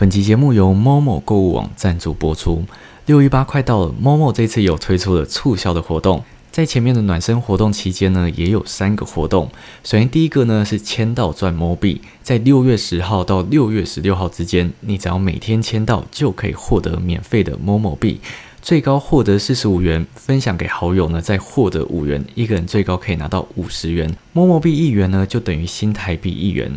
[0.00, 2.64] 本集节目由 Momo 购物网赞助播出。
[3.04, 6.24] 六一八快到了，Momo 这次有推出了促销的活动。
[6.50, 9.50] 在前面的暖身活动期间呢，也有三个活动。
[9.84, 18.22] 首先第一个呢是签到赚 Mo 币，在六月十号到六月十六号之间，你只要每天签到就可以获得免费的 Momo 币，
[18.62, 24.16] 最高获得四十五元，分享给好友呢再获得五元，一个人最高可以拿到五十元。
[24.32, 26.72] Momo 币一元呢就等于新台币一元。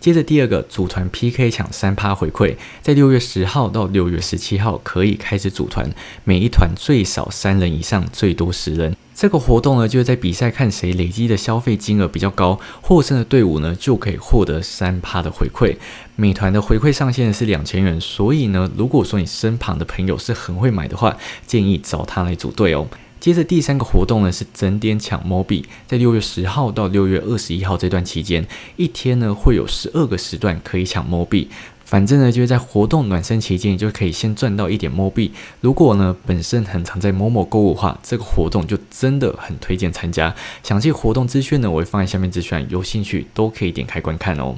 [0.00, 5.90] 接着第二个组团 PK 抢三趴回馈，在六月十号到六月十七号可以开始组团，
[6.24, 8.94] 每一团最少三人以上，最多十人。
[9.14, 15.76] 这个活动呢，就是在比赛看谁累积的消费金额比较高，获胜的队伍呢就可以获得三趴的回馈。
[16.14, 22.86] 美团的回馈上限是两千元，所以呢，如果说你身旁的朋友是很会买的话，建议找他来组队哦。
[23.20, 28.46] 接着第三个活动呢是整点抢 Mo 币，在六月十号到六月二十一号这段期间，
[28.76, 31.48] 一天呢会有十二个时段可以抢 Mo 币。
[31.84, 35.32] 反正呢，就是在活动暖身期间，就可以先赚到一点 Mo 币。
[35.62, 40.34] 如果呢本身很常在某某购物的话，这个活动就真的很推荐参加。
[40.62, 44.56] 详细活动资讯呢，我会放在下面资讯，有兴趣都可以点开观看哦。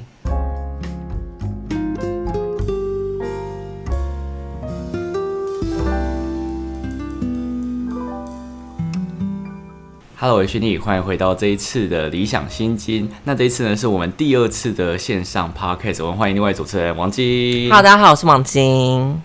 [10.23, 13.09] Hello，我是勋弟，欢迎回到这一次的理想心经。
[13.23, 17.67] 那这一次呢，是我们第二次的线上 podcast，我们欢迎另外主持人王晶。
[17.69, 19.19] Hello，大家好，我是王晶。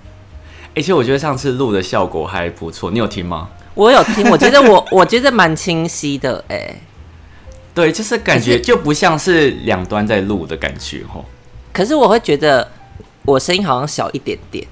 [0.75, 3.51] 而且我觉得上次录的效果还不错，你有听吗？
[3.75, 6.75] 我有听，我觉得我我觉得蛮清晰的，哎。
[7.75, 11.23] 对，就是感觉就不像是两端在录的感觉哦。
[11.75, 12.67] 可是我会觉得
[13.27, 14.67] 我声音好像小一点点，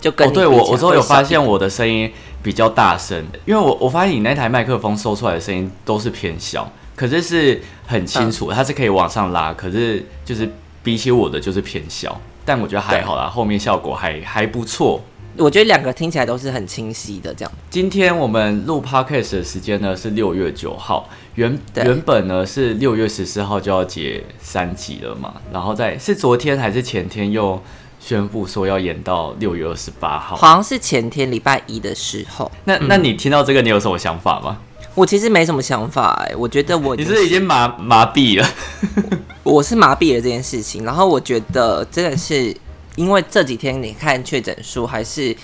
[0.00, 2.10] 就跟对我，我之后有发现我的声音。
[2.42, 10.50] 比较大声，因为我我发现你那台麦克风收出来的声音都是偏小，可是是很清楚，它是可以往上拉，可是就是
[10.82, 15.02] 比起我的就是偏小，但我觉得还好啦，后面效果还还不错。
[15.36, 17.52] 我觉得两个听起来都是很清晰的，这样。
[17.68, 27.62] 今天我们录 podcast 的时间呢是六月九号，原原本呢是六月十四号就要解三集了嘛，然后在是昨天还是前天又。
[28.00, 32.50] 宣布说要演到六月二十八号，好像是前天礼拜一的时候。
[32.64, 34.58] 那那你听到这个，你有什么想法吗？
[34.94, 38.48] 我其实没什么想法，哎，我觉得我你是已经麻麻痹了，
[39.44, 40.82] 我是麻痹了这件事情。
[40.84, 42.54] 然后我觉得真的是
[42.96, 45.36] 因为这几天你看确诊数还是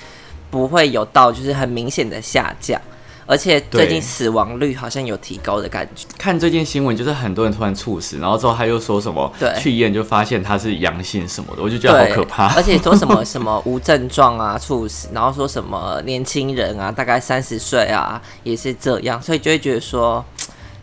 [0.51, 2.81] 不会有到就是很明显的下降。
[3.27, 6.07] 而且最近死亡率好像有提高的感觉。
[6.17, 12.55] 看最近新闻，就是很多人突然猝死，然后之后他又说什么去医院就发现他是阳性什么的，我就觉得好可怕。
[12.55, 20.25] 而且说什么什么无症状啊猝死，然后说什么年轻人啊，大概三十岁啊也是这样，所以就会觉得说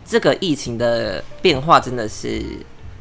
[0.04, 2.42] 这个疫情的变化真的是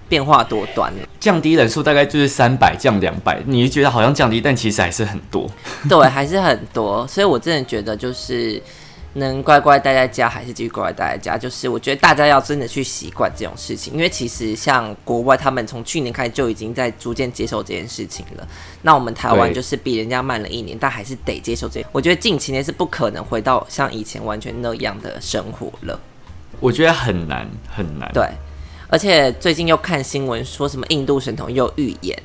[0.07, 0.89] 变化多端。
[1.19, 5.49] 降低人数大概就是三百降两百，你觉得好像降低，但其实还是很多。
[5.89, 8.61] 对，还是很多，所以我真的觉得就是。
[9.13, 11.37] 能乖乖待在家，还是继续乖乖待在家？
[11.37, 18.47] 就是我觉得大家要真的去习惯这种事情，因为其实像国外，他们从去年开始就已经在逐渐接受这件事情了。
[18.81, 21.85] 那我们台湾就是比人家慢了一年，但还是得接受这。
[21.91, 25.99] 我觉得近期年是不可能回到像以前完全那样的生活了。
[26.59, 28.11] 我觉得很难很难。
[28.13, 28.27] 对，
[28.87, 32.17] 而且最近又看新闻说什么印度神童又预言。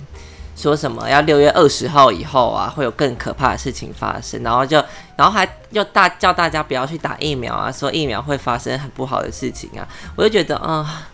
[0.58, 4.76] 说什么要六月二十号以后啊，会有更可怕的事情发生，然后就，
[5.16, 9.86] 然后还又大叫大家不要去打疫苗啊，说疫苗会发生很不好的事情啊，
[10.16, 11.08] 我就觉得啊，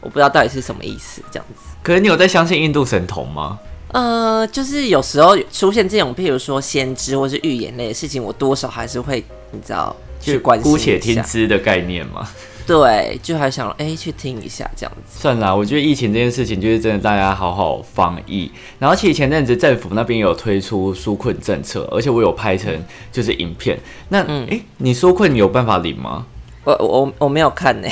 [0.00, 1.76] 我不知道到底是什么意思这样子。
[1.82, 3.58] 可是你有在相信印度神童吗？
[3.92, 12.26] 呃，就是有时候出现这种，譬如说先知或是预言类的事情，我多少还是会你知道去关心姑且听之的概念嘛。
[12.68, 15.18] 对，就还想哎去听一下这样子。
[15.18, 18.52] 算了，我觉得疫情这件事情就是真的，大家好好防疫。
[18.78, 22.70] 然后其实前阵子政府那边有推出纾困政策，而且我有拍成
[23.10, 23.80] 就是影片。
[24.10, 26.26] 那哎，你纾困你有办法领吗？
[26.64, 27.88] 我我我没有看呢。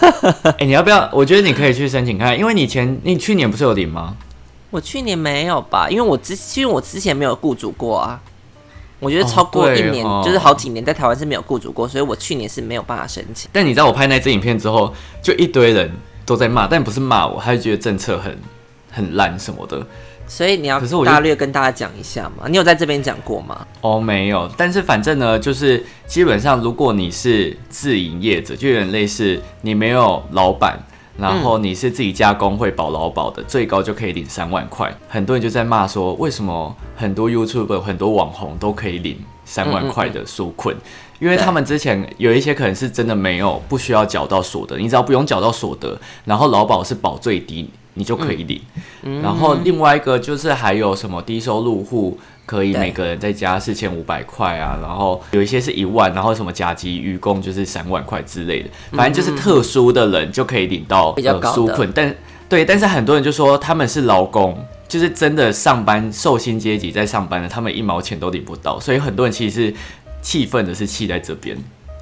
[0.58, 1.08] 哎，你要不要？
[1.14, 4.14] 我觉得你可以去申请看，因为你前你去年不是有领吗？
[4.68, 5.88] 我去年没有吧？
[5.88, 8.20] 因为我之因为我之前没有雇主过啊。
[9.00, 13.50] 我觉得超过一年，就是好几年在台湾是没有雇主过，所以我去年是没有办法申请。
[13.52, 15.90] 但你知道我拍那支影片之后，就一堆人
[16.24, 18.38] 都在骂，但不是骂我，他就觉得政策很
[18.90, 19.84] 很烂什么的。
[20.28, 22.44] 所以你要可是我大略跟大家讲一下嘛？
[22.46, 23.66] 你有在这边讲过吗？
[23.80, 24.48] 哦，没有。
[24.56, 30.78] 但是反正呢，就是基本上如果你是自营业者，就有点类似你没有老板。
[31.20, 34.92] 然后你是自己加工会保劳保的，最高就可以领三万块。
[35.08, 40.74] 很多人就在骂说，为什么很多 YouTube 很多网红都可以领三万块的纾困？
[41.18, 47.68] 因为他们之前有一些可能是真的没有不需要缴到所得，你只要不用缴到所得，然后劳保是保最低。
[47.94, 48.62] 你就可以领。
[49.20, 52.16] 然后另外一个就是还有什么低收入户。
[52.50, 61.88] 可以每个人再加四千五百块啊，然后有一些是一万，然后什么甲级愚公就是三万块之类的，反正就是特殊的人就可以领到纾困。
[61.94, 62.12] 但
[62.48, 64.58] 对，但是很多人就说他们是劳工，
[64.88, 69.74] 就是真的上班受薪阶级在上班的，他们一毛钱都领不到，所以很多人其实是
[70.20, 71.56] 气愤的，是气在这边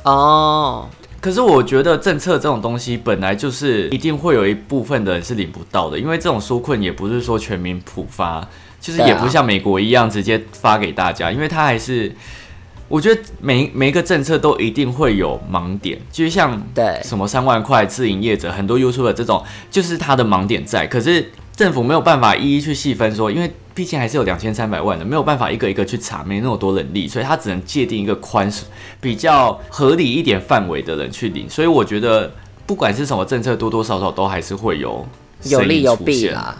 [0.04, 0.88] 哦。
[1.20, 8.48] 可是我觉得政策这种东西本来就是一定会有一部分的人是领不到的，因为这种纾困也不是说全民普发。
[8.80, 12.14] 其实也不像美国一样直接发给大家，因为它还是，
[12.88, 20.86] 我觉得每每一个政策都一定会有盲点，就像对什么三万块自营业者，很多 YouTube 这种，就是它的盲点在。
[20.86, 28.50] 可是政府没有办法一一去细分说，因为毕竟还是有两千三百万的，没有办法一个一个去查，没那么多人力，所以他只能界定一个宽
[29.00, 31.50] 比较合理一点范围的人去领。
[31.50, 32.32] 所以我觉得
[32.64, 35.06] 不管是什么政策，多多少少都还是会有
[35.44, 36.56] 有利有弊啦。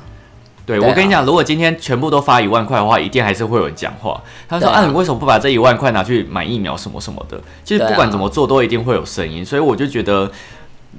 [0.68, 4.22] 对，我跟你讲，如果今天全部都发一万块的话，一定还是会有人讲话。
[4.46, 9.42] 他说：“啊，你为什么不把这一万块拿去买疫苗什么什么的？”其实不管怎么做，都一定会有声音。
[9.42, 10.30] 所以我就觉得，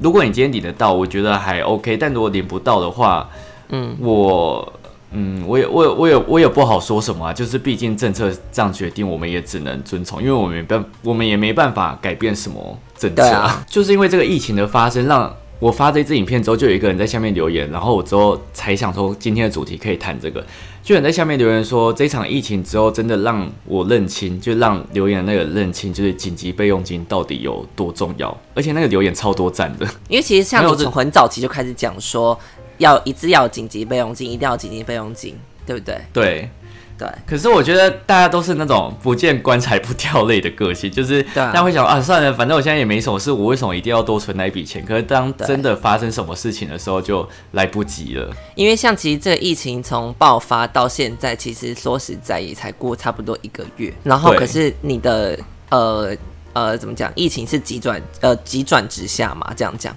[0.01, 1.95] 如果你今天领得到，我觉得还 OK。
[1.98, 3.30] 但如果领不到的话，
[3.69, 4.74] 嗯，我，
[5.12, 7.31] 嗯，我也，我也，我也，我也不好说什么啊。
[7.31, 13.24] 就是毕竟政策这样决定，我们也只能遵从，因为我们没办，我们也没办法改变什么政策。
[13.30, 15.31] 啊，就是因为这个疫情的发生，让。
[15.60, 20.40] 我发这支影片之后，就有一个人在下面留言，然后我之后才想说今天的主题可以谈这个。
[20.82, 28.36] 就有人在下面留言说，这场疫情之后真的让我认清，就让留言那个认清，就是紧急备用金到底有多重要。
[28.56, 32.40] 而且那个留言超多赞的， 因为其实像我从很早期就开始讲说，
[32.78, 35.36] 要一直要紧急备用金，一定要紧急备用金，
[35.66, 36.02] 对不对？
[36.14, 36.50] 对。
[37.00, 44.84] 对，可是我觉得大家都是那种不见棺材不掉泪的个性， 就是大家会想啊，算了，反正我现在也没什么事，我为什么一定要多存那一笔钱？
[44.86, 48.30] 可是当真的发生什么事情的时候，就来不及了。
[48.56, 56.13] 因为像其实这个疫情从爆发到现在，其实说实在也才过差不多一个月，然后可是你的呃
[56.51, 59.96] 呃怎么讲，疫情是急转呃急转直下嘛，这样讲。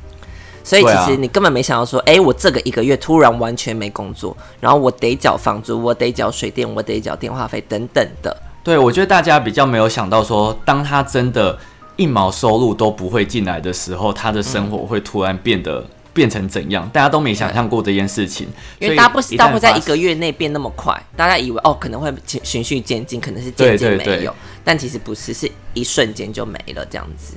[0.64, 8.36] 所以其实你根本没想到说，哎，我这个一个月突然完全没工作，然后我得缴房租，我得缴水电，我得缴电话费等等的。
[8.64, 11.58] 对，我觉得大家比较没有想到说，当他真的
[11.96, 16.88] 一毛收入都不会进来的时候，他的生活会突然变得变成怎样？
[16.90, 18.46] 大家都没想象过这件事情，
[18.78, 22.12] 因为大家不知道会在一个月内变那么快，大家以为哦可能会
[22.44, 24.32] 循序渐进，可能是渐渐没有，
[24.62, 27.34] 但其实不是，是一瞬间就没了这样子。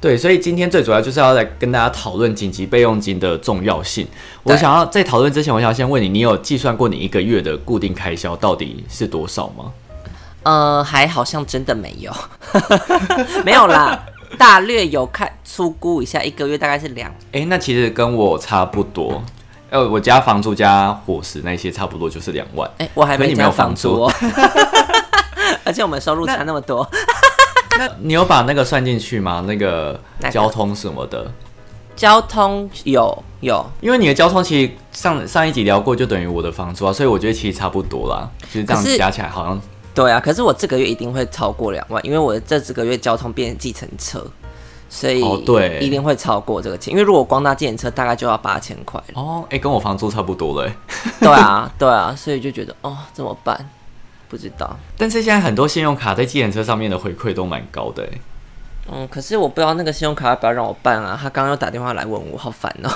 [0.00, 4.06] 对，所以今天最主要就是要来跟大家讨论紧急备用金的重要性。
[4.42, 9.72] 我想要在讨论之前，我想先问你，你有计算过你一个月的固定开销到底是多少吗？
[10.42, 12.12] 呃，还好像真的没有，
[13.44, 13.98] 没有啦，
[14.38, 17.12] 大略有看粗估一下，一个月大概是两。
[17.32, 19.20] 哎，那其实跟我差不多。
[19.70, 22.70] 呃，我家房租加伙食那些差不多就是两万。
[22.78, 24.08] 哎，我还没有房租，
[25.64, 26.88] 而且我们收入差那么多。
[27.78, 29.44] 那你有把那个算进去吗？
[29.46, 29.98] 那个
[30.30, 31.30] 交通什么的，
[31.94, 38.28] 交通有有，因为你的交通其实上上一集聊过，就等于我的房租啊，所以我觉得其实差不多啦。
[38.50, 39.60] 其实这样加起来好像
[39.94, 40.20] 对啊。
[40.20, 44.24] 可是我这个月一定会超过两万，因为我这几个月交通变计程车，
[44.88, 46.92] 所以对一定会超过这个钱。
[46.92, 49.44] 因为如果光搭计程车，大概就要八千块哦。
[49.50, 50.72] 哎，跟我房租差不多嘞。
[51.20, 53.68] 对啊， 对啊，所以就觉得哦，怎么办？
[54.28, 58.06] 不知道，但是现在很多信用卡在计程车上面的回馈都蛮高的
[58.92, 61.18] 嗯，可是我不知道那个信用卡要不要让我办啊？
[61.20, 62.90] 他刚刚又打电话来问我，好烦哦。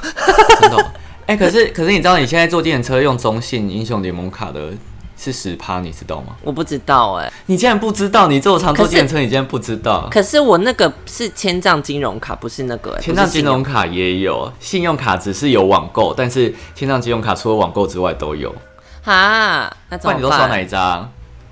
[0.61, 0.93] 真的？
[1.27, 4.71] 哎， 可是可是你知道你现在坐计程车用中信英雄联盟卡的
[5.17, 6.37] 是十趴，你知道吗？
[6.43, 8.29] 我不知道哎，你竟然不知道？
[8.29, 10.09] 你坐常坐计程车，你竟然不知道？
[10.13, 12.97] 可是我那个是千账金融卡，不是那个。
[13.01, 18.55] 千账金融卡也有，信用卡只是有网购，但是千账金融卡除了网购之外都有。
[19.03, 20.17] 哈，那怎么办？
[20.19, 21.11] 你都刷哪一张？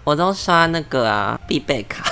[0.08, 2.02] 我都刷那个啊，必备卡。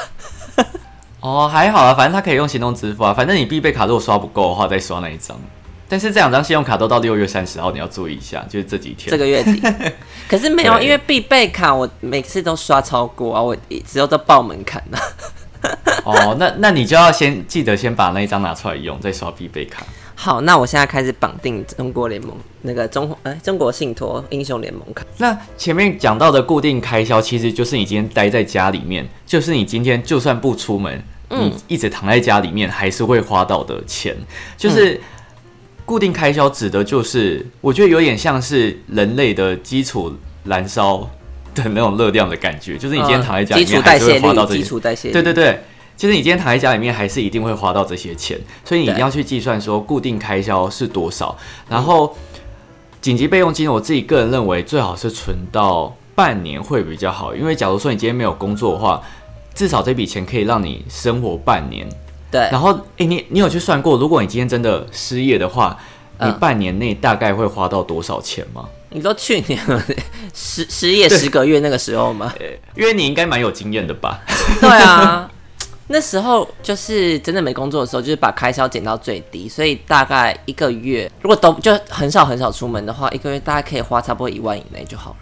[1.21, 3.15] 哦，还好啊，反正他可以用行动支付啊。
[3.15, 5.35] 反正你必备卡如果刷不够的话，再刷那一张。
[5.89, 9.11] 但是这两张信用卡都到六月三十号，你要注意一下，就是这几天。
[9.11, 9.63] 这个月底。
[10.29, 14.99] 可是没有，因为必备卡我每次都刷超过啊，我只有都报门槛了。
[16.05, 19.87] 哦，那那你就要先记得先把那一张拿出来用，再刷必备卡。
[20.27, 25.07] 好，那我现在开始绑定中国联盟那个中哎中国信托英雄联盟卡。
[25.19, 34.17] 那前面讲到的固定开销，其实就是你今天待在家里面，就是你今天就算不出门，你一直躺在家里面，还是会花到的钱。
[34.57, 35.01] 就是
[35.85, 41.09] 固定开销指的就是，我觉得有点像是人类的基础燃烧
[41.55, 44.59] 的那种热量的感觉，就是你今天躺在家里面，还是会花到这些。
[44.61, 45.61] 基础代谢对对对。
[45.97, 51.37] 其实你今天躺在家里面，还是一定会花到这些钱，所以你一定要去计算说固定开销是多少。
[51.69, 52.15] 然后
[53.01, 59.03] 紧急备用金，我自己个人认为最好是存到半年会比较好，因为假如说你今天没有工作的话，
[59.55, 61.89] 至少这笔钱可以让你生活半年。
[62.31, 65.79] 对，然后，诶，你你有去算过，如果你今天真的失业的话，
[66.19, 68.69] 你嗯半年内大概会花到多少钱吗？
[68.91, 69.83] 你都去年了
[70.35, 72.35] 失失业十个月那个时候吗？
[72.75, 74.21] 因为你应该蛮有经验的吧？
[74.61, 75.31] 对啊，
[75.89, 85.17] 那时候就是真的没工作的时候，就是把开销减到最低，所以大概一个月，如果都就很少很少出门的话，一个月大概可以花差不多一万以内就好了。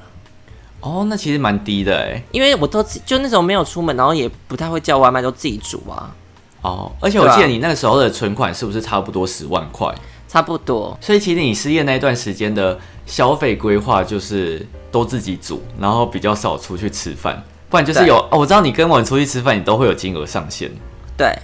[0.80, 2.22] 哦，那其实蛮低的哎。
[2.32, 6.14] 因为我都就那时候没有出门，然后也不太会叫外卖，都自己煮啊，
[6.62, 9.94] 哦，而且我记得你那个时候的存款是不是差不多十万块？
[10.26, 10.96] 差不多。
[11.00, 17.44] 所以其实你失业那一段时间的消费规划就是都自己煮，然后比较少出去吃饭，
[17.74, 20.70] 不然就是有哦，我知道你跟我们出去吃饭，你都会有金额上限，
[21.16, 21.36] 对，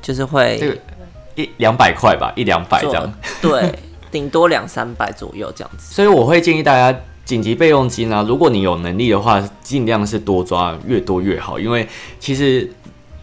[0.00, 0.78] 就是会这个
[1.34, 3.12] 一两百块吧，一两百这样。
[3.42, 3.70] 对，
[4.10, 5.84] 顶多两三百左右这样子。
[5.94, 11.86] 所以我会建议大家紧急备用金啊，如果你有能力的话，尽量是多抓，越多越好，因为
[12.18, 12.72] 其实。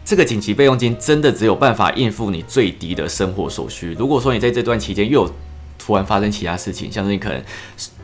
[0.05, 3.93] 这个紧急备用金真的只有办法应付你最低的生活所需。
[3.97, 5.33] 如果说你在这段期间又有
[5.79, 7.41] 突然发生其他事情，像是你可能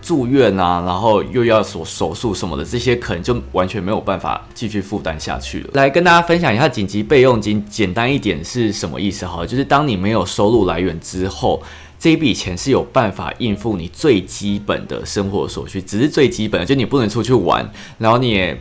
[0.10, 5.70] 住院啊，然后又要做手术什么的，这些可能就完全没有办法继续负担下去了。
[5.74, 9.24] 来跟大家分享一下紧急备用金，简单一点是什么意思？
[9.24, 11.62] 好了，就是当你没有收入来源之后。
[12.02, 18.58] 这一笔钱是有办法应付你最基本的生活所需，只是最基本的，就你不能出去玩，然后你也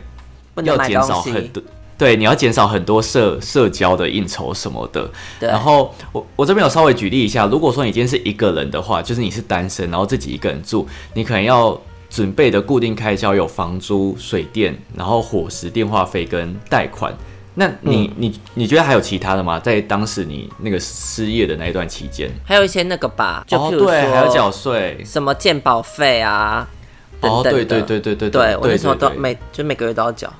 [0.65, 1.63] 要减少，很多，
[1.99, 5.07] 对，你要减少很多社社交的应酬什么的。
[5.37, 11.79] 对然后我我这边有稍微举例一下，如果说你今天是一个人的话，就是你是单身，然后自己一个人住，你可能要
[12.09, 17.13] 准备的固定开销有房租、水电，然后伙食、电话费跟贷款。
[17.55, 19.59] 那你、嗯你你觉得还有其他的吗？
[19.59, 24.97] 在当时你那个失业的那一段期间，还有一些那个吧，就哦譬如说、对，还要缴税。
[25.03, 26.65] 什么鉴保费啊，
[27.19, 27.65] 等哦，等的。
[27.65, 30.31] 对对对对对对我那时候都每就每个月都要缴。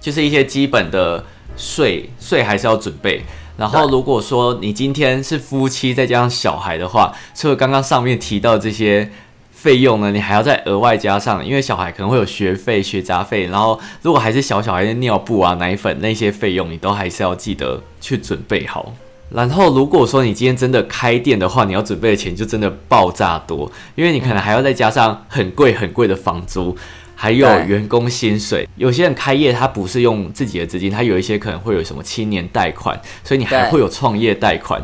[0.00, 1.24] 就是一些基本的
[1.56, 3.22] 税税还是要准备。
[3.56, 9.10] 然后如果说你今天是夫妻再加上小孩的话，除了刚刚上面提到这些
[9.50, 18.94] 费用呢，你还要再额外加上，因为小孩可能会有学费、学杂费，然后如果还是小小孩的尿布啊、奶粉那些费用，你都还是要记得去准备好。
[19.30, 26.74] 然后，如果说你今天真的开店的话，你要准备的钱就真的爆炸多，因为你可能还要再加上很贵很贵的房租，
[27.20, 28.68] 还有员工薪水。
[28.76, 34.80] 有些人开业他不是用自己的资金，他有一些可能会有什么青年贷款，所以你还会有创业贷款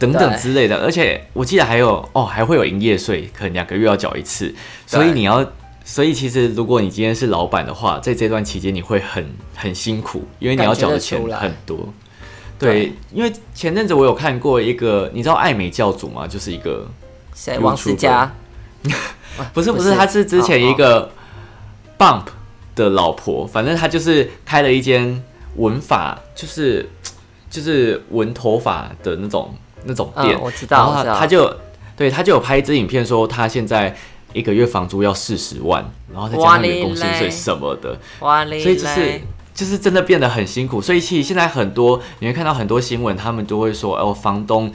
[0.00, 0.76] 等等之类的。
[0.78, 4.52] 而且我记得还有哦，还会有营业税，可能两个月要缴一次，
[4.84, 5.48] 所以你要。
[5.82, 11.88] 所以其实，如果你今天是老板的话，在这段期间你会很很辛苦，因为你要缴的钱很多。
[12.60, 16.28] 对，因为前阵子我有看过一个，你知道爱美教主吗？
[16.28, 16.86] 就是一个
[17.34, 17.58] 谁？
[17.58, 18.30] 王思佳？
[19.52, 21.10] 不是，不是他是之前一个
[22.00, 22.22] Bump
[22.74, 25.22] 的老婆，反正他就是开了一间
[25.56, 26.88] 纹发，就是
[27.50, 29.54] 就是纹头发的那种
[29.84, 31.54] 那种店，嗯我知道然后他他就
[31.94, 33.94] 对他就有拍一支影片说他现在
[34.32, 39.20] 一个月房租要四十万，然后再加哇上员工薪水什么的，哇嘞所以就是
[39.52, 40.80] 就是真的变得很辛苦。
[40.80, 44.72] 所以其实现在很多你会看到很多新闻，他们都会说，哦，房东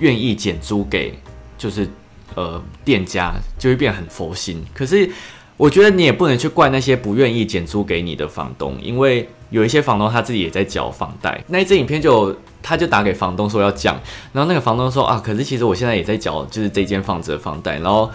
[0.00, 1.18] 愿意减租给
[1.56, 1.88] 就是
[2.34, 4.62] 呃店家，就会变很佛心。
[4.74, 5.08] 可是
[5.56, 11.42] 我觉得你也不能去怪那些不愿意减租给你的房东，因为有一些房东他自己也在缴房贷。
[11.48, 13.98] 那一支影片就有他就打给房东说要降，
[14.32, 18.10] 然后那个房东说啊，可是其实我现在也在缴就是这间房子的房贷，然后。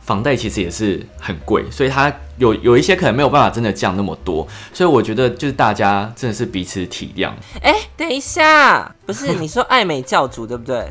[0.00, 7.30] 房贷其实也是很贵，所以他有有一些可能没有办法真的降那么多，所以我觉得就是大家真的是彼此体谅。
[7.60, 10.82] 哎、等一下，不是你说爱美教主对不对？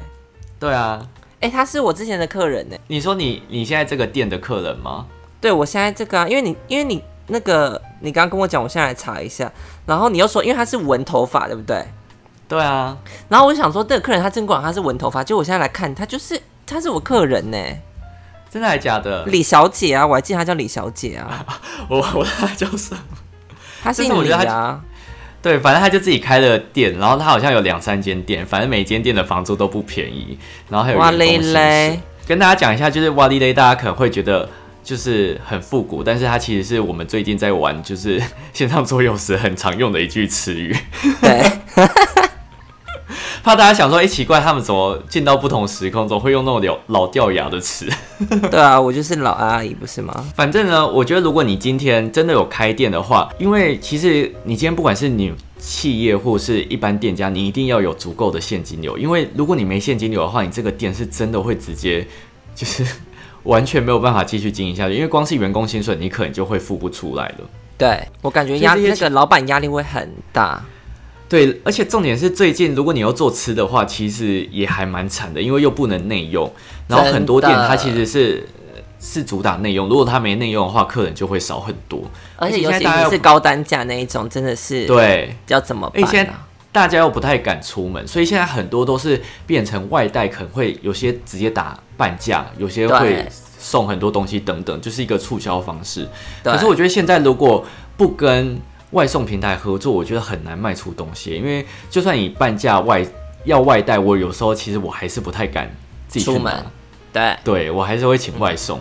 [0.59, 1.03] 对啊，
[1.39, 2.77] 哎、他是我之前的客人呢。
[2.85, 5.07] 你说你你现在这个店的客人吗？
[5.39, 9.51] 对我现在这个啊，因为你因为你那个你刚刚跟我讲，我现在来查一下，
[9.85, 11.85] 然后你又说因为他是纹头发对不对？
[12.47, 17.57] 对啊，然后我就想说，这个客人他真管他是纹头发，就我现在来看，他就是他是我客人呢，
[18.49, 19.25] 真的还假的？
[19.25, 21.45] 李小姐啊，我还记得她叫李小姐啊，
[21.89, 23.01] 我我她叫什么
[23.83, 24.81] 她姓李但是我觉得啊，
[25.41, 30.37] 对，反正他就自己开了店，然后他好像有两三间店，反正每间店的房租都不便宜，
[30.69, 31.99] 然后还有哇嘞员工薪水嘞。
[32.25, 34.49] 跟大家讲一下，就是哇哩嘞，大家可能会觉得
[34.87, 40.73] 就是很复古，但是它其实是我们最近在玩就是 线上桌游时很常用的一句词语。
[41.19, 41.43] 对，
[43.43, 47.85] 怕大家想说，哎、奇怪，他们怎么进到不同时空，总会用那种老老掉牙的词？
[48.49, 50.25] 对啊，我就是老阿姨，不是吗？
[50.33, 62.07] 反正呢，我觉得如果你今天真的有开店的话，因为其实你今天不管是你企业或是一般店家，你一定要有足够的现金流，因为如果你没现金流的话，你这个店是真的会直接
[62.55, 62.87] 就是。
[63.47, 67.49] 完全没有办法继续经营下去，因为光是员工薪水你可能就会付不出来了。
[67.77, 70.63] 对我感觉压所以这些那个老板压力会很大。
[71.29, 76.49] 对，而且重点是最近如果你要做吃的话，其实也还蛮惨的，因为又不能内用，
[76.87, 78.47] 然后很多店它其实是
[78.99, 82.01] 是主打内用，如果它没内用的话，客人就会少很多。
[82.37, 86.46] 而且尤其是是高单价那一种，真的是对，要怎么哎、办、现在啊？
[86.71, 93.25] 大家又不太敢出门，所以现在很多都是变成外带，可能会有些直接打半价，有些会
[93.57, 96.07] 送很多东西等等，就是一个促销方式。
[96.43, 98.59] 可是我觉得现在如果不跟
[98.91, 103.03] 外送平台合作，我觉得很难卖出东西，因为就算你半价外
[103.45, 105.69] 要外带，我有时候其实我还是不太敢
[106.07, 106.65] 自己出门，
[107.11, 108.79] 对对我还是会请外送。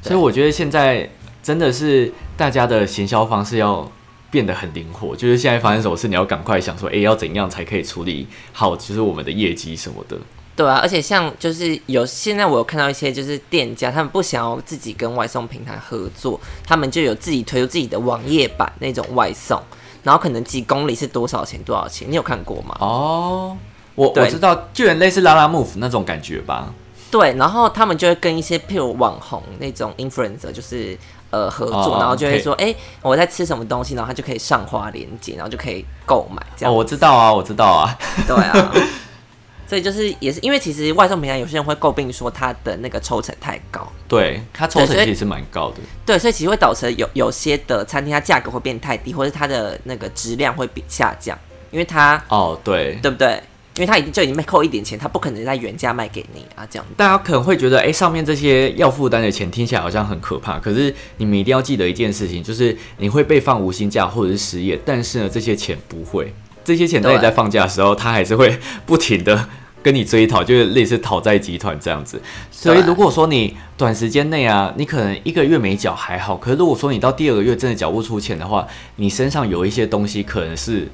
[0.00, 1.08] 所以我觉得现在
[1.42, 3.90] 真的是大家的行销方式要
[4.34, 10.18] 变得很灵活，就是现在发生什么事，你要赶快想说，诶，要怎样才可以处理好，就是我们的业绩什么的。
[10.56, 10.80] 对啊！
[10.82, 19.60] 而且像就是有现在我有看到一些就是店家，他们不想要自己跟外送平台合作，他们就有自己推出自己的网页版那种外送，
[20.02, 22.76] 然后可能几公里是多少钱多少钱，你有看过吗？
[22.80, 23.56] 哦，
[23.94, 26.74] 我我知道，就有点类似拉拉 move 那种感觉吧。
[27.10, 30.98] 对，然后他们就会跟一些譬如网红那种 influencer，就是
[31.34, 32.72] 呃合作，哦然后就会说，哎、
[33.02, 36.74] 我在吃什么东西，然后他就可以上花链接，然后就可以购买这哦，样。
[36.74, 37.98] 我知道啊，我知道啊。
[38.26, 38.72] 对啊，
[39.66, 45.78] 所以就是也是因为其实外送平台有些人会诟病说它的那个抽成太高，对，它抽对所以成其实是蛮高的。
[46.06, 51.36] 对，所以其实会导致有有些的餐厅它价格会变太低，或者它的那个质量会比下降，
[51.70, 53.42] 因为它哦，对，对不对？
[53.76, 60.60] 因为他已经就已经被扣一点钱，他不可能在原价卖给你啊，这样大家可能会觉得，哎、上面这些要负担的钱听起来好像很可怕。
[60.60, 66.32] 可是你们一定要记得一件事情，就是你会被放无薪假或者是失业，但是呢，这些钱不会，
[66.64, 69.48] 这些钱当你在放假的时候，他还是会不停的
[69.82, 72.22] 跟你追讨，就是类似讨债集团这样子。
[72.52, 78.64] 所以如果说你短时间内啊，你可能一个月没缴还好，可是如果说你到第二个月真的缴不出钱的话，
[78.94, 80.88] 你身上有一些东西可能是。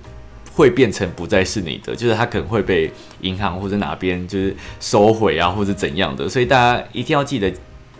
[0.52, 7.52] 会变成不再是你的，就是它可能会被银行或者哪边就是收回啊，或者怎样的，所以大家一定要记得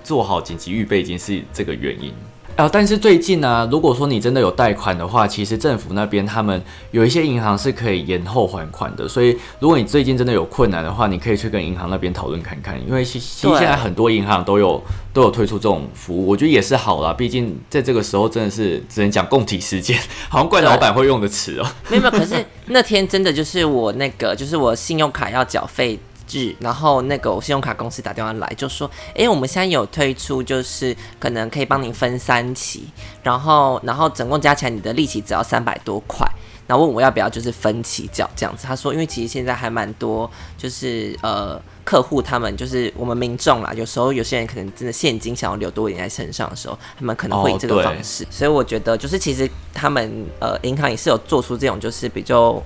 [0.03, 2.13] 做好紧急预备金是这个原因。
[2.61, 14.83] 啊，但是最近呢、如果说你真的有贷款的话，其实政府那边他们有一些银行是可以延后还款的，所以如果你最近真的有困难的话，你可以去跟银行那边讨论看看，因为其其实现在很多银行都有
[15.15, 22.11] 都有推出这种服务，我觉得也是好啦，毕竟在这个时候真的是只能讲共体时间，好像怪老板会用的词哦、没有没有。
[22.13, 25.99] 可是那天真的就是我那个，就是我信用卡要缴费
[26.33, 32.89] 日，然后那个我信用卡公司打电话来就说，诶，我们现在有推出，就是可能可以帮你分三期，
[33.23, 36.27] 然后然后总共加起来你的利息只要三百多块。
[36.67, 52.63] 然后问我要不要就是分期缴这样子，他说因为其实现在还蛮多，就是呃客户他们就是我们民众啦，有时候有些人可能真的现金想要留多一点在身上的时候，他们可能会以这个方式，所以我觉得就是其实他们呃银行也是有做出这种就是比较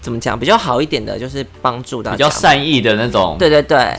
[0.00, 3.94] 怎么讲比较好一点的，就是帮助大比较善意的那种，对对对，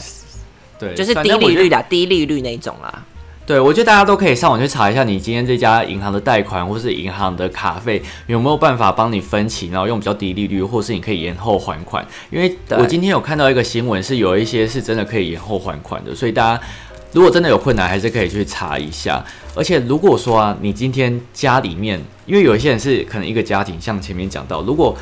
[0.80, 3.04] 对，就是低利率啦，低利率那种啦。
[3.44, 12.06] 对，我觉得大家都可以上网去查一下，你今天这家银行的贷款或是银行的卡费有没有办法帮你分期，然后用比较低利率，或是你可以延后还款。
[12.30, 16.64] 因为我今天有看到一个新闻，是有一些是真的可以延后还款的，所以大家
[17.12, 19.22] 如果真的有困难，还是可以去查一下。
[19.54, 24.96] 而且如果说啊，你今天家里面，因为有一些人是可能一个家庭，像前面讲到，如果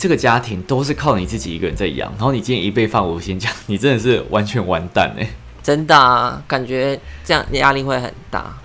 [0.00, 5.28] 这个家庭都是靠你自己一个人在养，然后你今天一被放无薪假，你真的是完全完蛋哎、
[5.62, 8.56] 真的啊，感觉这样压力会很大。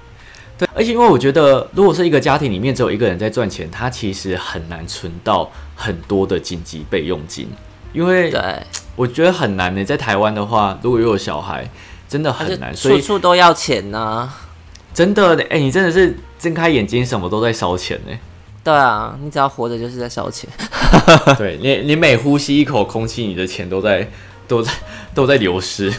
[0.58, 7.50] 对，而且因为我觉得，如果是一个家庭里面只有一个人在赚钱，他其实很难存到很多的紧急备用金，
[7.92, 8.42] 因为对，
[8.96, 9.84] 我觉得很难呢。
[9.84, 11.70] 在台湾的话，如果又有小孩，
[12.08, 14.32] 真的很难，所处以处处都要钱呢、
[14.94, 18.14] 真的，哎、你真的是睁开眼睛，什么都在烧钱呢。
[18.66, 20.50] 对啊，你只要活着就是在烧钱。
[21.38, 24.10] 对你，你每呼吸一口空气，你的钱都在
[24.48, 24.72] 都在
[25.14, 25.94] 都在流失。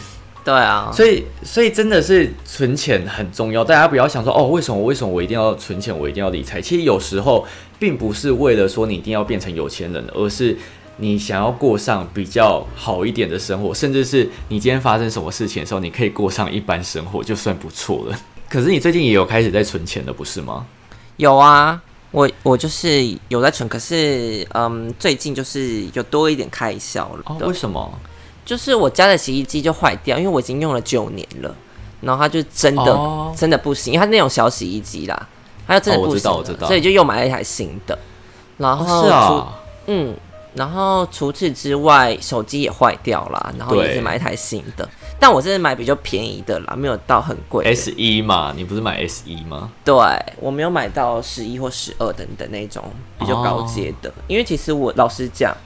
[0.45, 3.63] 对啊，所以，所以真的是存钱很重要。
[3.63, 6.61] 大家不要想说哦，为什么为什么我一定要存钱，我一定要理财？
[6.61, 7.47] 其实有时候
[7.79, 10.59] 并不是为了说你一定要变成有钱人，而是
[10.97, 18.19] 你想要过上比较好一点的生活，甚至是你今天发生什么事情的时候，你可以过上一般生活，就算不错了。
[18.49, 20.67] 可是你最近也有开始在存钱了，不是吗？
[21.17, 27.23] 有啊，我我就是有在存，可是嗯，最近就是有多一点开销了。
[27.27, 27.93] 哦，为什么？
[28.45, 31.55] 就是我家的洗衣机就坏掉，因为我已经用了九年了，
[32.01, 35.29] 然后它就真的、哦真的不行，因为它是那种小洗衣机啦，
[35.67, 37.99] 它就真的不行所以就又买了一台新的。
[38.57, 40.15] 然后哦，是啊，嗯，
[40.55, 44.89] 然后除此之外，手机也坏掉了，然后也是买一台新的。
[45.19, 47.65] 但我真的买比较便宜的啦，没有到很贵。
[47.65, 49.73] S 一嘛，你不是买 S 一吗？
[49.85, 49.95] 对
[50.39, 52.85] 我没有买到十一或十二等等那种
[53.19, 55.57] 比较高阶的，因为其实我老实讲，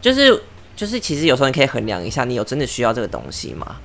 [0.00, 0.42] 就是
[0.76, 3.76] 就是其实有时候你可以衡量一下，你有真的需要这个东西吗？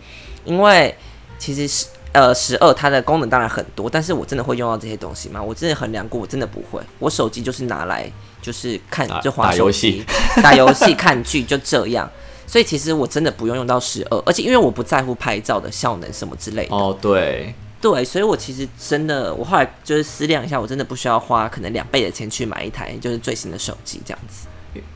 [0.45, 0.95] 因为
[1.39, 5.41] 其实是呃十二它的功能当然很多，但是我真的会用到这些东西吗？
[5.41, 6.79] 我真的衡量过，我真的不会。
[6.99, 8.09] 我手机就是拿来
[8.41, 10.05] 就是看就滑打游手机戏、
[10.41, 12.09] 打游戏、看剧就这样。
[12.47, 24.47] 所以其实我真的不用用到十二，而且因为我不在乎拍照的效能什么之类的，哦，对，对，所以我其实真的，我后来就是思量一下，我真的不需要花可能两倍的钱去买一台就是最新的手机这样子。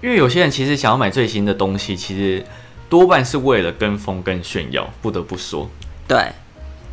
[0.02, 2.44] 因为有些人其实想要买最新的东西，其实
[2.90, 5.70] 多半是为了跟风跟炫耀，不得不说。
[6.08, 6.32] 对，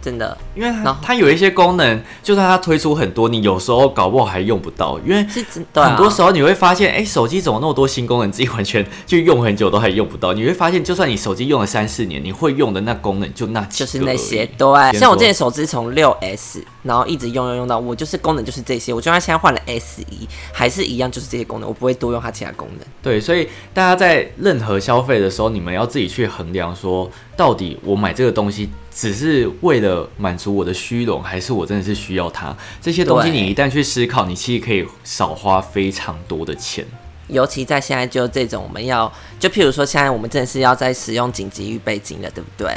[0.01, 0.37] 真的。
[0.55, 10.33] 因为它它有一些功能，就算它推出很多，你有时候搞不好还用不到，因为是真对、啊、很多时候你会发现，哎、手机怎么那么多新功能，自己完全就用很久都还用不到。
[10.33, 22.87] 你会发现，就算你手机用了三四年，你会用的那功能就那几就是那些，对，像我说之前手机从六 S，然后一直用用用到我就是功能就是这些，我就算现在换了 S 一，还是一样就是这些功能，我不会多用它其他功能。
[23.03, 32.53] 对，所以大家在任何消费的时候，你们要自己去衡量说，到底我买这个东西只是为了满足我的虚荣，还是我真的是需要它？
[32.83, 36.85] 这些东西你一旦去思考，你其实可以少花非常多的钱。
[37.29, 42.77] 尤其在现在就这种我们要，就譬如说现在我们真的是要在使用紧急预备金了，对不对？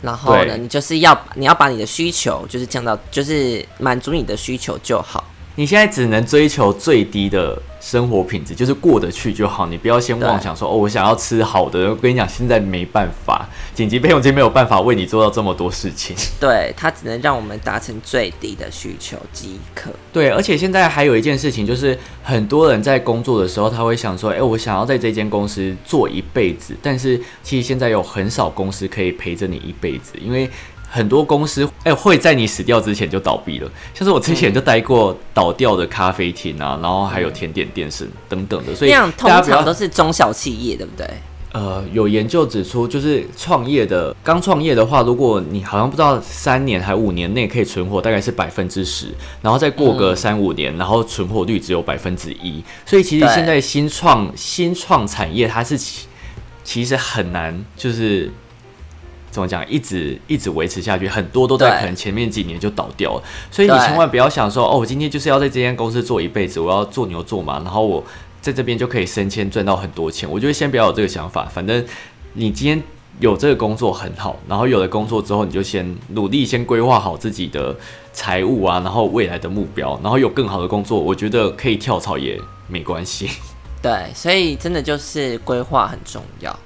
[0.00, 5.22] 然后呢，你就是要你要把你的需求就是降到，就是满足你的需求就好。
[5.54, 9.66] 你现在只能追求最低的生活品质，就是过得去就好。
[9.66, 11.90] 你不要先妄想说哦，我想要吃好的。
[11.90, 16.14] 我跟你讲，现在没办法，紧急备用金没有办法为你做到这么多事情。
[16.38, 19.90] 对，它只能让我们达成最低的需求即可。
[20.12, 26.76] 对，而且现在还有一件事情，就是很多人在工作的时候，他会想说，哎、我想要在这间公司做一辈子。
[26.80, 30.48] 但是其实现在有很少公司可以陪着你一辈子，因为
[30.94, 33.70] 很多公司哎、会在你死掉之前就倒闭了。
[33.94, 41.08] 像是我之前就待过倒掉的咖啡厅啊，然后还有甜点店是等等的，所以这样通常都是中小企业，对不对？
[41.52, 49.08] 呃，有研究指出，就是创业的刚创业的话，如果你好像不知道三年还五年内可以存活，大概是百分之十，
[49.42, 52.62] 然后再过个三五年，然后存活率只有百分之一。
[52.86, 56.06] 所以其实现在新创新创产业它是其
[56.64, 58.30] 其实很难，就是
[59.32, 63.22] 怎么讲，一直一直维持下去，很多都在可能前面几年就倒掉了。
[63.50, 68.04] 所以你千万不要想说，哦，我今天就是要在这间公司做一辈子，我要做牛做马，然后我
[68.42, 70.30] 在这边就可以升迁赚到很多钱。
[70.30, 71.82] 我觉得先不要有这个想法，反正
[72.34, 72.82] 你今天
[73.20, 77.74] 有这个工作很好，然后有了工作之后，你就先努力先规划好自己的
[78.12, 83.30] 财务啊，然后未来的目标，然后有更好的工作，我觉得可以跳槽也没关系。
[83.80, 86.56] 对，所以真的就是规划很重要。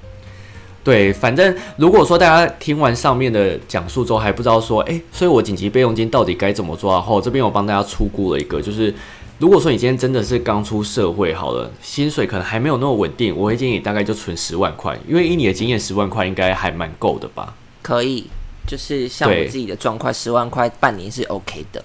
[0.87, 8.95] 对，反正如果说大家听完上面的讲述之后还不知道说，诶，所以我紧急备用金到底该怎么做的话，这边我帮大家出估了一个，就是
[9.37, 17.53] 如果说你今天真的是刚出社会好了，薪水可能还没有那么稳定，我会建议你大概就存十万块，因为以你的经验，十万块应该还蛮够的吧？
[17.81, 18.23] 可以，
[18.65, 21.83] 就是像我自己的状况，十万块半年是 OK 的。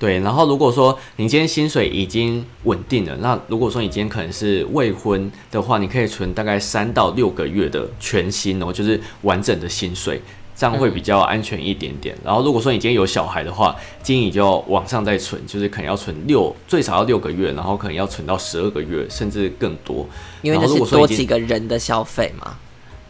[0.00, 10.22] 对，然后如果说你今天薪水已经稳定了，那如果说你今天可能是未婚的话，你可以存大概三到六个月的全薪哦，就是完整的薪水，
[10.56, 12.16] 这样会比较安全一点点。
[12.24, 20.08] 然后如果说你今天有小孩的话，建议你就要往上再存，就是可能要存六最少要六个月，然后可能要存到十二个月，甚至更多。
[20.40, 22.56] 因为那是多几个人的消费嘛。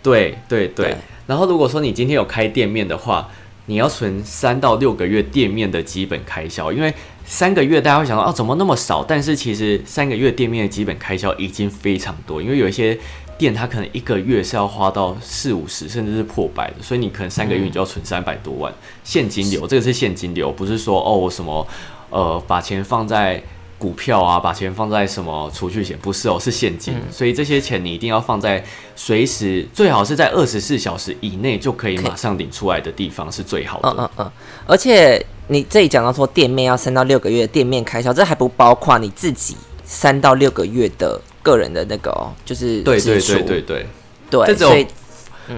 [0.03, 0.97] 对对对对。
[1.29, 3.29] 然后如果说你今天有开店面的话，
[3.71, 6.93] 你要存三到六个月店面的基本开销，因为
[7.25, 9.05] 三个月大家会想到哦怎么那么少？
[9.05, 12.99] 但是其实三个月店面的基本开销已经非常多，因为有一些
[13.39, 21.65] 店它可能一个月是要花到四五十甚至是破百的，所以你可能三个月你就要存三百多万现金流，这个是现金流，不是说哦我什么
[22.11, 23.41] 呃把钱放在。
[23.81, 25.99] 股票啊，把钱放在什么储蓄险？
[26.03, 26.95] 不是哦，是现金。
[27.11, 28.63] 所以这些钱你一定要放在
[28.95, 33.89] 随时，最好是在二十四小时以内就可以马上领出来的地方是最好的。
[33.89, 34.33] 嗯嗯嗯，
[34.67, 43.87] 而且你这里讲到说店面要三到六个月店面开销，这还不包括你自己三到六个月的个人的那个哦，就是对对对对对，
[44.31, 44.93] 对，这所以种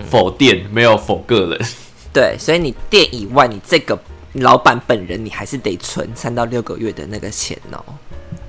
[0.09, 1.61] 否店没有否个人。
[2.15, 3.99] 对，所以你店以外，你这个
[4.35, 7.85] 老板本人，你还是得存三到六个月的那个钱哦。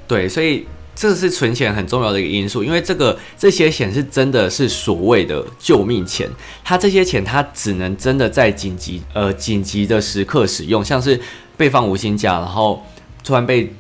[0.08, 0.65] 对，所以
[0.96, 6.30] 这是存钱很重要的一个因素，因为这个这些钱是真的是所谓的救命钱，
[6.63, 11.19] 它这些钱它只能真的在紧急呃紧急的时刻使用，像是
[11.58, 12.82] 被放无薪假，然后
[13.24, 13.74] 突然被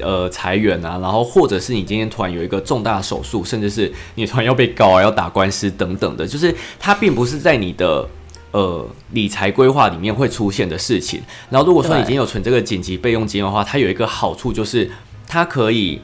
[0.00, 8.06] 呃裁员啊，然后或者是你今天突然有一个重大手术，甚至是你突然要被告啊，要打官司等等的，就是它并不是在你的
[8.58, 11.20] 呃理财规划里面会出现的事情。
[11.50, 14.90] 然后如果说已经有存这个紧急备用金的话，它有一个好处就是
[15.26, 16.00] 它可以。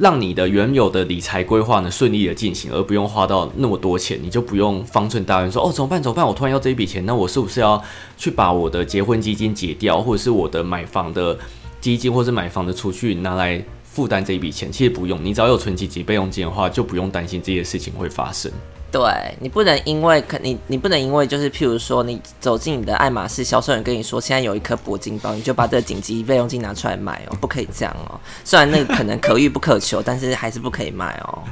[0.00, 6.24] 让你的原有的理财规划呢顺利的进行，而不用花到那么多钱，你就不用方寸大乱说哦怎么办怎么办？
[6.24, 7.82] 我突然要这一笔钱，那我是不是要
[8.16, 11.36] 去把我的结婚基金解掉，或者是我的买房的
[11.80, 14.70] 基金，或是买房的储蓄拿来负担这一笔钱？
[14.70, 18.52] 其实不用，你只要有存紧急备用金的话，就不用担心这些事情会发生。
[18.90, 19.02] 对
[19.38, 28.18] 你不能因为可你你不能因为就是譬如说你走进你的爱马仕，销售人跟你说现在有一颗铂金包，你就把这个紧急备用金拿出来卖哦，不可以这样哦。
[28.44, 31.42] 虽然那个可能可遇不可求，但是还是不可以卖哦。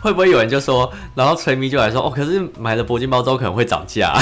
[0.00, 4.12] 会不会有人就说，然后锤迷就来说哦，可是买了铂金包之后可能会涨价。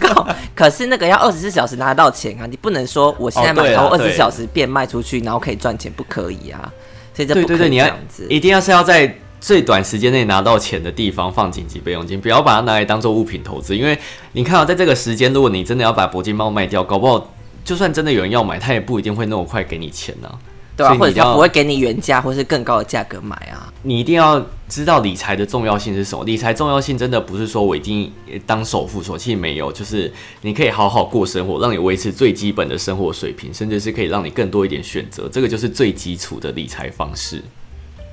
[0.56, 6.72] 可是那个要二十四小时拿得到钱啊，你不能说我现在买然后二十四小时变卖出去，然后可以赚钱，不可以啊。
[7.12, 9.14] 所以这不可以这样子，一定要是要在。
[9.46, 13.76] 最短时间内拿到钱的地方放紧急备用金，不要把它拿来当做物品投资。
[13.76, 13.96] 因为
[14.32, 17.32] 你看啊在这个时间，如果你真的要把铂金包卖掉，搞不好
[17.64, 20.28] 就算真的有人要买，他也不一定会那么快给你钱呢。
[20.76, 23.72] 对啊，或者他不会给你原价或是更高的价格买啊。
[23.82, 26.24] 你一定要知道理财的重要性是什么。
[26.24, 28.12] 理财重要性真的不是说我一定
[28.46, 35.28] 当首富，所其实没有，就是你可以好好过生活，让你维持最基本的生活水平，甚至是可以让你更多一点选择。
[35.28, 37.40] 这个就是最基础的理财方式。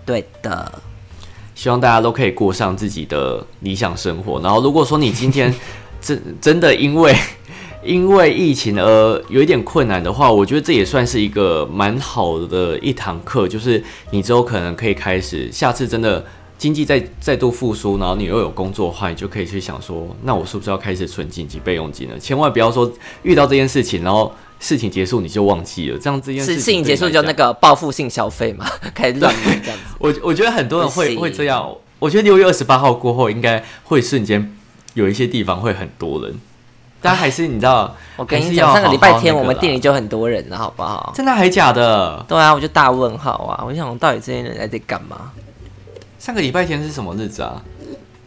[0.06, 0.72] 对的。
[1.56, 4.40] 希望大家都可以过上自己的理想生活。
[4.42, 5.54] 然后，如果说你今天
[6.02, 7.16] 真真的因为
[7.84, 16.24] 因为疫情而有一点困难的话，我觉得这也算是一个蛮好的一堂课，就是你之后可能可以开始，下次真的
[16.58, 22.18] 经济再再度复苏，然后你又有工作的话，你就可以去想说，那我是不是要开始存紧急备用金了？
[22.18, 22.92] 千万不要说
[23.24, 24.32] 遇到这件事情，然后。
[24.64, 29.94] 事情结束你就忘记了，这样这件事情结束就那个报复性消费嘛， 开始乱买这样子。
[30.00, 31.70] 我我觉得很多人会会这样。
[32.00, 34.56] 我觉得六月二十八号过后，应该会瞬间
[34.94, 36.34] 有一些地方会很多人，
[37.02, 41.12] 但还是你知道，我跟你讲，上个礼拜天我们店里就很多人了，好不好？
[41.14, 42.26] 真的还假的？
[42.28, 43.64] 对啊，我就大问号啊！
[43.68, 45.32] 我想，到底这些人在这干嘛？
[46.20, 47.62] 上个礼拜天是什么日子啊？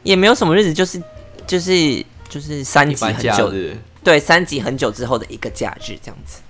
[0.03, 1.03] 也没有什么日子，就是
[1.47, 3.77] 就是就是三级很久日。
[4.07, 6.41] 对，三级很久之后的一个假日，这样子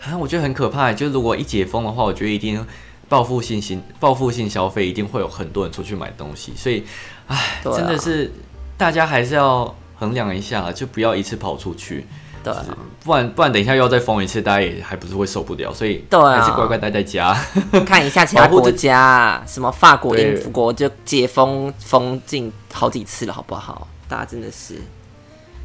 [0.00, 0.92] 啊，我觉得很可怕。
[0.92, 2.64] 就如果一解封的话，我觉得一定
[3.08, 6.52] 报复性行报复性消费，一定会有很多人出去买东西。
[6.56, 6.84] 所以，
[7.26, 8.30] 唉，真的是
[8.78, 12.06] 大家还是要衡量一下，就不要一次跑出去。
[12.44, 12.54] 对，
[13.02, 15.74] 不然不然等一下又要再封一次，大家也还不是会受不了。
[15.74, 17.36] 所以，对，还是乖乖待在家，
[17.84, 23.88] 看一下其他国家，什么法国、英国就解封封禁好几次了，好不好？
[24.08, 24.80] 大家真的是。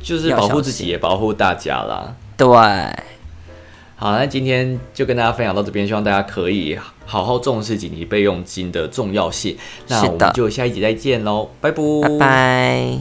[0.02, 2.16] 就是保护自己，也保护大家啦。
[2.38, 2.48] 对，
[3.96, 9.58] 好，那今天就跟大家分享到这边，希望大家可以好好重视紧急备用金的重要性。
[9.88, 13.00] 那我们就下一集再见喽，拜拜，拜拜。